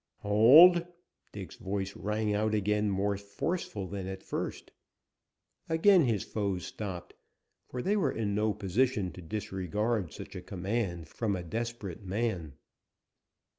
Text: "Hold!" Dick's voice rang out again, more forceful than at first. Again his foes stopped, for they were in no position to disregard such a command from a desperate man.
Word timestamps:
"Hold!" 0.21 0.83
Dick's 1.31 1.57
voice 1.57 1.95
rang 1.95 2.33
out 2.33 2.55
again, 2.55 2.89
more 2.89 3.17
forceful 3.17 3.85
than 3.87 4.07
at 4.07 4.23
first. 4.23 4.71
Again 5.69 6.05
his 6.05 6.23
foes 6.23 6.65
stopped, 6.65 7.13
for 7.67 7.83
they 7.83 7.95
were 7.95 8.11
in 8.11 8.33
no 8.33 8.51
position 8.51 9.11
to 9.11 9.21
disregard 9.21 10.11
such 10.11 10.35
a 10.35 10.41
command 10.41 11.07
from 11.07 11.35
a 11.35 11.43
desperate 11.43 12.03
man. 12.03 12.53